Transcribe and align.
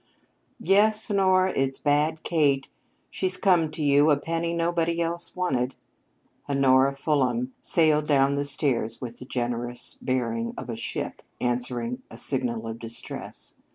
"Yes, 0.59 1.11
Honora, 1.11 1.53
it's 1.55 1.77
bad 1.77 2.23
Kate. 2.23 2.67
She's 3.11 3.37
come 3.37 3.69
to 3.69 3.83
you 3.83 4.09
a 4.09 4.17
penny 4.17 4.51
nobody 4.51 4.99
else 4.99 5.35
wanted." 5.35 5.75
Honora 6.49 6.91
Fulham 6.95 7.53
sailed 7.61 8.07
down 8.07 8.33
the 8.33 8.45
stairs 8.45 8.99
with 8.99 9.19
the 9.19 9.25
generous 9.25 9.99
bearing 10.01 10.55
of 10.57 10.71
a 10.71 10.75
ship 10.75 11.21
answering 11.39 12.01
a 12.09 12.17
signal 12.17 12.67
of 12.67 12.79
distress. 12.79 13.57